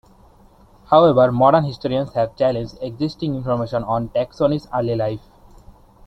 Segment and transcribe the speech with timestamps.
[0.89, 5.21] However, modern historians have challenged existing information on Taksony's early life.